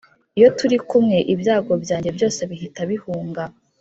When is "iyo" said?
0.37-0.49